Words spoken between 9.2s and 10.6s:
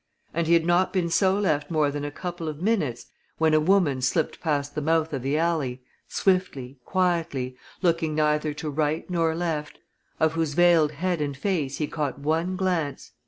left, of whose